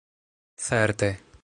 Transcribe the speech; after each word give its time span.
Certe 0.67 1.21